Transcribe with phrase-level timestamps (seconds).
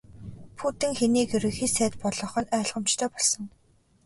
[0.57, 3.43] Путин хэнийг Ерөнхий сайд болгох нь ойлгомжтой болсон.